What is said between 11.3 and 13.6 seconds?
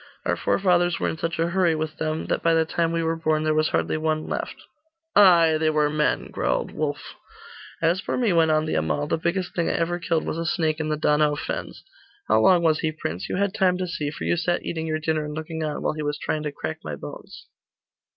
fens. How long was he, prince? You had